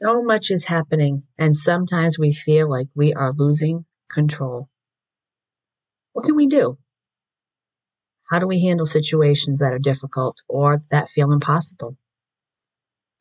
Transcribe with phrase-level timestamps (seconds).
[0.00, 4.68] So much is happening, and sometimes we feel like we are losing control.
[6.12, 6.78] What can we do?
[8.30, 11.96] How do we handle situations that are difficult or that feel impossible?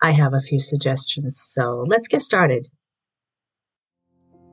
[0.04, 2.68] I have a few suggestions, so let's get started.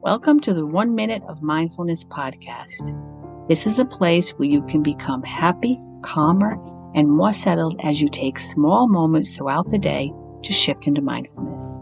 [0.01, 3.49] Welcome to the One Minute of Mindfulness podcast.
[3.49, 6.57] This is a place where you can become happy, calmer,
[6.95, 10.11] and more settled as you take small moments throughout the day
[10.43, 11.81] to shift into mindfulness.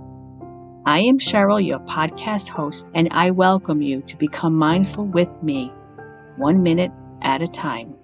[0.85, 5.73] I am Cheryl, your podcast host, and I welcome you to become mindful with me,
[6.36, 6.90] one minute
[7.21, 7.95] at a time.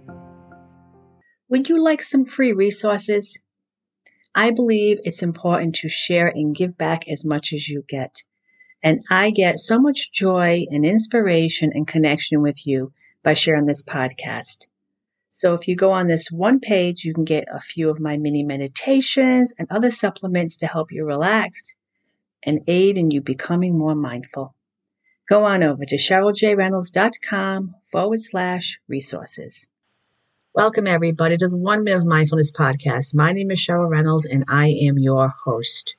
[1.48, 3.41] Would you like some free resources?
[4.33, 8.22] I believe it's important to share and give back as much as you get.
[8.80, 12.92] And I get so much joy and inspiration and connection with you
[13.24, 14.69] by sharing this podcast.
[15.33, 18.19] So if you go on this one page, you can get a few of my
[18.19, 21.74] mini meditations and other supplements to help you relax
[22.42, 24.55] and aid in you becoming more mindful.
[25.28, 29.69] Go on over to CherylJReynolds.com forward slash resources.
[30.55, 33.14] Welcome, everybody, to the One Minute of Mindfulness podcast.
[33.14, 35.97] My name is Cheryl Reynolds, and I am your host.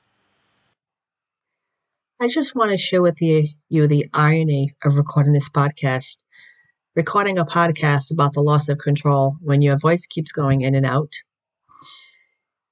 [2.20, 6.18] I just want to share with you, you the irony of recording this podcast.
[6.94, 10.84] Recording a podcast about the loss of control when your voice keeps going in and
[10.84, 11.14] out.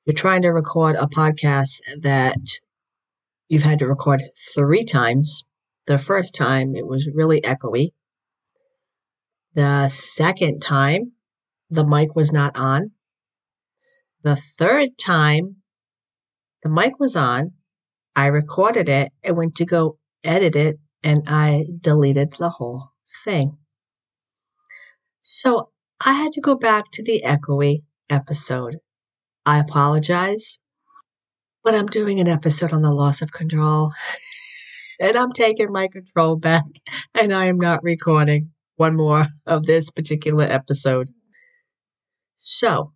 [0.05, 2.37] You're trying to record a podcast that
[3.49, 4.23] you've had to record
[4.55, 5.45] three times.
[5.87, 7.93] The first time it was really echoey.
[9.55, 11.13] The second time
[11.71, 12.93] the mic was not on.
[14.23, 15.57] The third time
[16.63, 17.53] the mic was on,
[18.15, 22.91] I recorded it and went to go edit it and I deleted the whole
[23.25, 23.57] thing.
[25.23, 25.71] So
[26.05, 28.79] I had to go back to the echoey episode.
[29.47, 30.59] I apologize
[31.65, 33.93] but I'm doing an episode on the loss of control.
[35.01, 36.65] and I'm taking my control back,
[37.15, 41.11] and I am not recording one more of this particular episode.
[42.39, 42.93] So,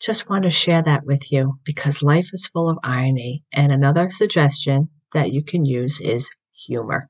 [0.00, 3.44] just want to share that with you because life is full of irony.
[3.52, 6.30] And another suggestion that you can use is
[6.66, 7.08] humor.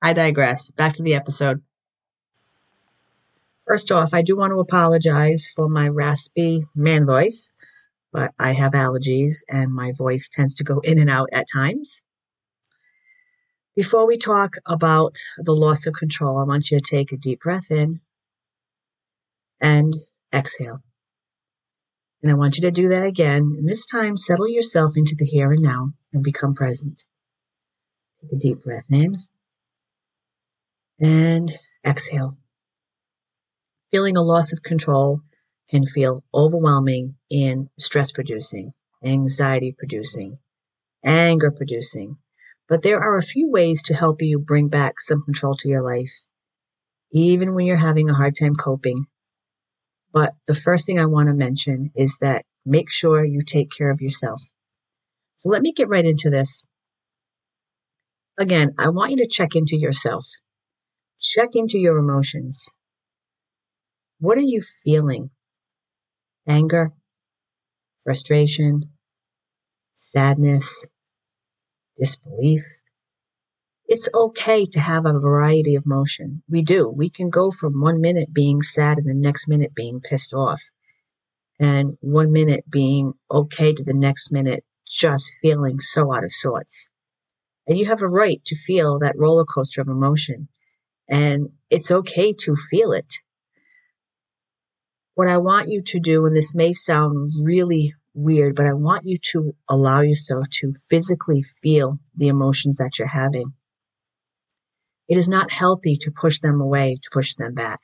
[0.00, 0.70] I digress.
[0.70, 1.62] Back to the episode.
[3.66, 7.50] First off, I do want to apologize for my raspy man voice
[8.12, 12.02] but I have allergies and my voice tends to go in and out at times.
[13.74, 17.40] Before we talk about the loss of control, I want you to take a deep
[17.40, 18.00] breath in
[19.60, 19.96] and
[20.32, 20.82] exhale.
[22.22, 23.56] And I want you to do that again.
[23.58, 27.02] And this time, settle yourself into the here and now and become present.
[28.20, 29.16] Take a deep breath in
[31.00, 31.50] and
[31.84, 32.36] exhale.
[33.90, 35.22] Feeling a loss of control
[35.72, 40.38] can feel overwhelming and stress producing, anxiety producing,
[41.02, 42.18] anger producing.
[42.68, 45.82] But there are a few ways to help you bring back some control to your
[45.82, 46.12] life,
[47.10, 49.06] even when you're having a hard time coping.
[50.12, 53.90] But the first thing I want to mention is that make sure you take care
[53.90, 54.42] of yourself.
[55.38, 56.66] So let me get right into this.
[58.38, 60.26] Again, I want you to check into yourself.
[61.18, 62.68] Check into your emotions.
[64.20, 65.30] What are you feeling?
[66.46, 66.92] Anger,
[68.02, 68.90] frustration,
[69.94, 70.86] sadness,
[71.98, 72.64] disbelief.
[73.86, 76.42] It's okay to have a variety of emotion.
[76.48, 76.88] We do.
[76.88, 80.62] We can go from one minute being sad and the next minute being pissed off,
[81.60, 86.88] and one minute being okay to the next minute just feeling so out of sorts.
[87.66, 90.48] And you have a right to feel that roller coaster of emotion.
[91.08, 93.14] And it's okay to feel it
[95.14, 99.04] what I want you to do, and this may sound really weird, but I want
[99.04, 103.52] you to allow yourself to physically feel the emotions that you're having.
[105.08, 107.80] It is not healthy to push them away, to push them back,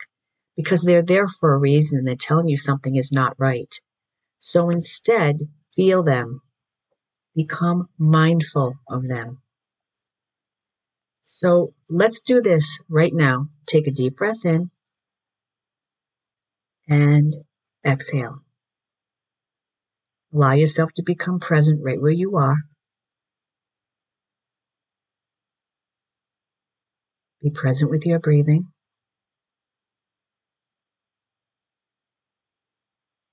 [0.57, 3.75] because they're there for a reason and they're telling you something is not right.
[4.41, 5.41] So instead,
[5.75, 6.41] feel them.
[7.35, 9.43] Become mindful of them.
[11.25, 13.49] So let's do this right now.
[13.67, 14.71] Take a deep breath in
[16.89, 17.35] and
[17.85, 18.43] exhale.
[20.33, 22.57] Allow yourself to become present right where you are.
[27.43, 28.69] Be present with your breathing.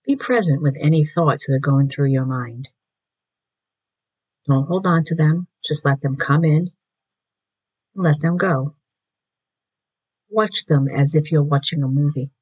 [0.06, 2.70] Be present with any thoughts that are going through your mind.
[4.48, 6.70] Don't hold on to them, just let them come in
[7.96, 8.76] and let them go.
[10.30, 12.35] Watch them as if you're watching a movie.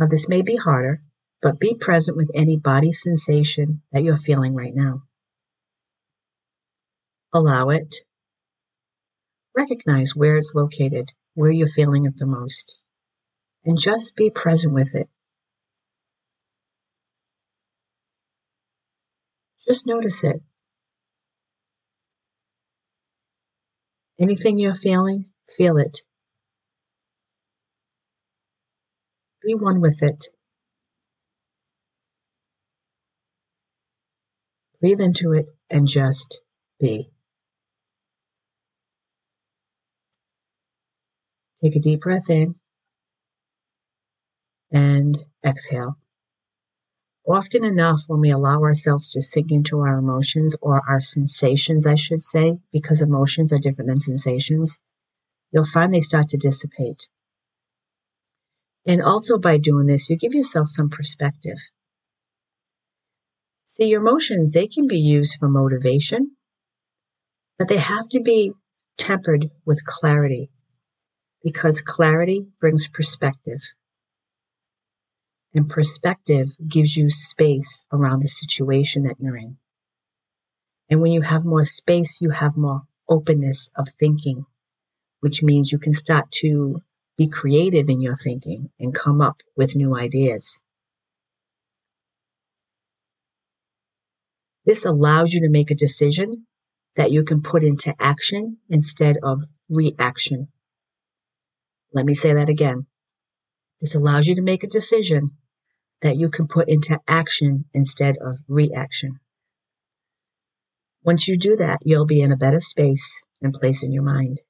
[0.00, 1.02] Now, this may be harder,
[1.42, 5.02] but be present with any body sensation that you're feeling right now.
[7.34, 7.96] Allow it.
[9.54, 12.72] Recognize where it's located, where you're feeling it the most,
[13.62, 15.10] and just be present with it.
[19.66, 20.40] Just notice it.
[24.18, 26.00] Anything you're feeling, feel it.
[29.50, 30.26] Be one with it.
[34.78, 36.40] Breathe into it and just
[36.78, 37.10] be.
[41.60, 42.54] Take a deep breath in
[44.70, 45.98] and exhale.
[47.28, 51.96] Often enough, when we allow ourselves to sink into our emotions or our sensations, I
[51.96, 54.78] should say, because emotions are different than sensations,
[55.50, 57.08] you'll find they start to dissipate.
[58.86, 61.58] And also by doing this, you give yourself some perspective.
[63.66, 66.32] See, your emotions, they can be used for motivation,
[67.58, 68.52] but they have to be
[68.98, 70.50] tempered with clarity
[71.42, 73.60] because clarity brings perspective.
[75.54, 79.56] And perspective gives you space around the situation that you're in.
[80.88, 84.46] And when you have more space, you have more openness of thinking,
[85.20, 86.82] which means you can start to
[87.20, 90.58] be creative in your thinking and come up with new ideas.
[94.64, 96.46] This allows you to make a decision
[96.96, 100.48] that you can put into action instead of reaction.
[101.92, 102.86] Let me say that again.
[103.82, 105.32] This allows you to make a decision
[106.00, 109.20] that you can put into action instead of reaction.
[111.04, 114.40] Once you do that, you'll be in a better space and place in your mind.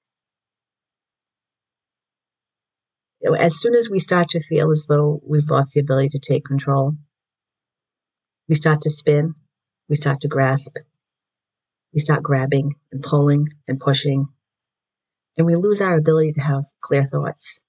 [3.38, 6.44] As soon as we start to feel as though we've lost the ability to take
[6.44, 6.94] control,
[8.48, 9.34] we start to spin,
[9.88, 10.76] we start to grasp,
[11.92, 14.28] we start grabbing and pulling and pushing
[15.40, 17.62] and we lose our ability to have clear thoughts.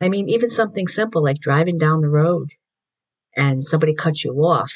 [0.00, 2.48] I mean, even something simple like driving down the road
[3.36, 4.72] and somebody cuts you off.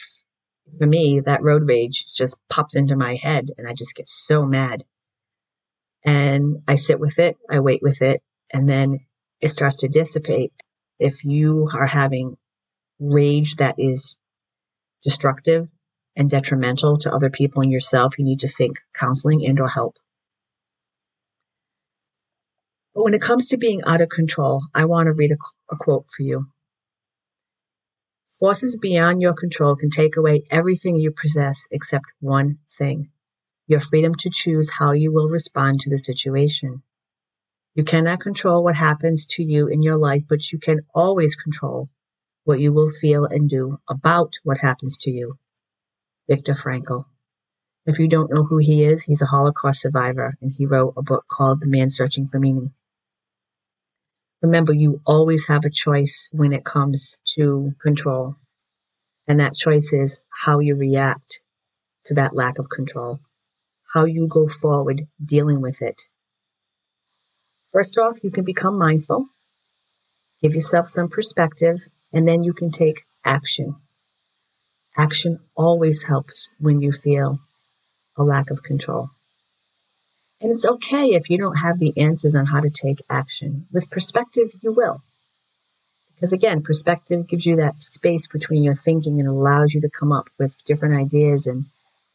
[0.79, 4.45] For me, that road rage just pops into my head and I just get so
[4.45, 4.85] mad.
[6.05, 8.23] And I sit with it, I wait with it,
[8.53, 9.01] and then
[9.41, 10.53] it starts to dissipate.
[10.99, 12.37] If you are having
[12.99, 14.17] rage that is
[15.05, 15.69] destructive
[16.17, 19.97] and detrimental to other people and yourself, you need to seek counseling and or help.
[22.95, 25.37] But when it comes to being out of control, I want to read a,
[25.71, 26.49] a quote for you.
[28.41, 33.11] Forces beyond your control can take away everything you possess except one thing
[33.69, 36.83] your freedom to choose how you will respond to the situation.
[37.79, 41.89] You cannot control what happens to you in your life, but you can always control
[42.43, 45.39] what you will feel and do about what happens to you.
[46.29, 47.05] Viktor Frankl.
[47.87, 51.03] If you don't know who he is, he's a Holocaust survivor and he wrote a
[51.03, 52.73] book called The Man Searching for Meaning.
[54.43, 58.35] Remember, you always have a choice when it comes to control.
[59.29, 61.41] And that choice is how you react
[62.07, 63.21] to that lack of control,
[63.95, 66.03] how you go forward dealing with it.
[67.73, 69.27] First off, you can become mindful,
[70.43, 71.81] give yourself some perspective,
[72.13, 73.77] and then you can take action.
[74.97, 77.39] Action always helps when you feel
[78.17, 79.11] a lack of control.
[80.41, 83.67] And it's okay if you don't have the answers on how to take action.
[83.73, 85.03] With perspective, you will.
[86.15, 90.11] Because again, perspective gives you that space between your thinking and allows you to come
[90.11, 91.67] up with different ideas and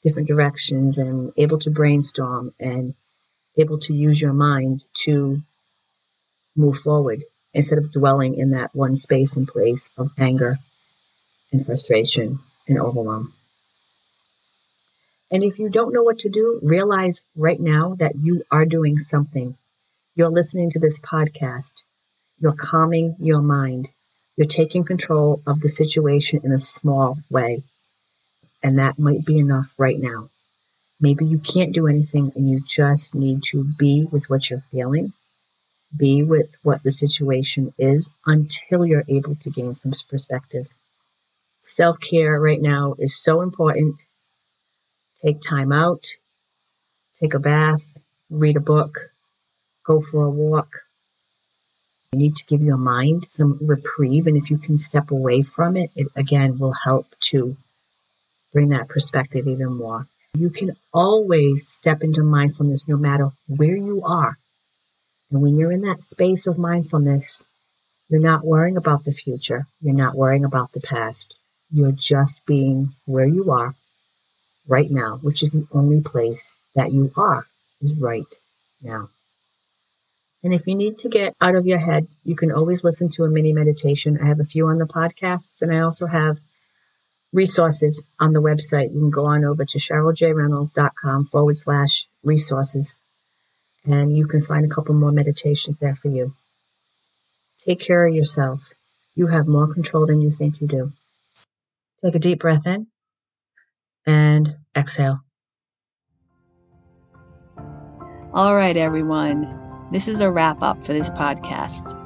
[0.02, 2.96] different directions and able to brainstorm and
[3.58, 5.42] able to use your mind to
[6.56, 10.60] move forward instead of dwelling in that one space and place of anger
[11.52, 13.34] and frustration and overwhelm.
[15.32, 19.00] And if you don't know what to do, realize right now that you are doing
[19.00, 19.58] something.
[20.16, 21.74] You're listening to this podcast.
[22.40, 23.90] You're calming your mind.
[24.36, 27.64] You're taking control of the situation in a small way.
[28.62, 30.30] And that might be enough right now.
[31.04, 35.12] Maybe you can't do anything and you just need to be with what you're feeling,
[35.94, 40.66] be with what the situation is until you're able to gain some perspective.
[41.62, 44.00] Self care right now is so important
[45.22, 46.06] take time out,
[47.20, 47.98] take a bath,
[48.30, 49.12] read a book,
[49.86, 50.84] go for a walk.
[52.14, 54.28] You need to give your mind some reprieve.
[54.28, 57.58] And if you can step away from it, it again will help to
[58.54, 60.08] bring that perspective even more.
[60.36, 64.38] You can always step into mindfulness no matter where you are.
[65.32, 67.46] And when you're in that space of mindfulness,
[68.10, 69.66] You're not worrying about the future.
[69.82, 71.36] You're not worrying about the past.
[71.72, 73.74] You're just being where you are
[74.68, 77.46] right now, which is the only place that you are,
[77.82, 78.34] is right
[78.82, 79.10] now.
[80.44, 83.24] And if you need to get out of your head, you can always listen to
[83.24, 84.20] a mini meditation.
[84.22, 86.38] I have a few on the podcasts, and I also have
[87.34, 88.94] resources on the website.
[88.94, 93.00] You can go on over to cheryljreynolds.com forward slash resources,
[93.84, 96.34] and you can find a couple more meditations there for you.
[97.60, 98.74] Take care of yourself.
[99.16, 100.94] You have more control than you think you do.
[102.04, 102.88] Take a deep breath in
[104.06, 105.22] and exhale.
[108.34, 109.60] All right, everyone.
[109.92, 112.03] This is a wrap up for this podcast.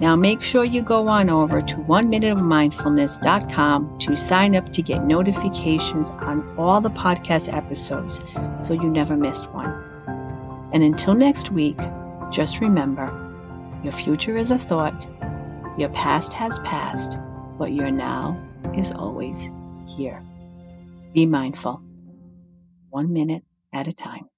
[0.00, 6.08] Now make sure you go on over to oneminuteofmindfulness.com to sign up to get notifications
[6.10, 8.22] on all the podcast episodes
[8.58, 9.68] so you never missed one.
[10.72, 11.76] And until next week,
[12.30, 13.14] just remember
[13.82, 15.06] your future is a thought,
[15.76, 17.18] your past has passed,
[17.58, 18.40] but your now
[18.76, 19.50] is always
[19.86, 20.22] here.
[21.12, 21.82] Be mindful,
[22.88, 23.42] one minute
[23.74, 24.30] at a time.